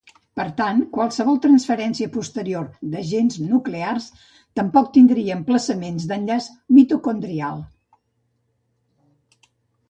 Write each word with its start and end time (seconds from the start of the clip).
Per 0.39 0.43
tant, 0.59 0.77
qualsevol 0.93 1.35
transferència 1.41 2.09
posterior 2.15 2.63
de 2.93 3.03
gens 3.09 3.37
nuclears 3.49 4.07
tampoc 4.61 4.89
tindria 4.97 5.37
emplaçaments 5.37 6.09
d'enllaç 6.13 6.49
mitocondrial. 6.79 7.63